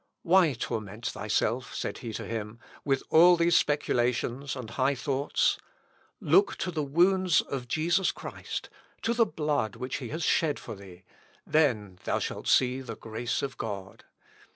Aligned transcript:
"Why 0.23 0.53
torment 0.53 1.05
thyself," 1.05 1.75
said 1.75 1.99
he 1.99 2.11
to 2.13 2.25
him, 2.25 2.57
"with 2.83 3.03
all 3.11 3.37
these 3.37 3.55
speculations 3.55 4.55
and 4.55 4.71
high 4.71 4.95
thoughts? 4.95 5.59
Look 6.19 6.55
to 6.57 6.71
the 6.71 6.81
wounds 6.81 7.39
of 7.41 7.67
Jesus 7.67 8.11
Christ, 8.11 8.71
to 9.03 9.13
the 9.13 9.27
blood 9.27 9.75
which 9.75 9.97
he 9.97 10.09
has 10.09 10.23
shed 10.23 10.57
for 10.57 10.73
thee; 10.73 11.03
then 11.45 11.99
thou 12.05 12.17
shalt 12.17 12.47
see 12.47 12.81
the 12.81 12.95
grace 12.95 13.43
of 13.43 13.59
God. 13.59 14.03